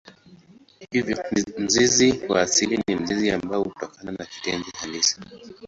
[0.91, 1.23] Hivyo
[1.57, 5.19] mzizi wa asili ni mzizi ambao hutokana na kitenzi halisi.